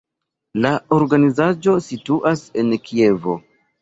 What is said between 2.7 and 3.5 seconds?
Kievo.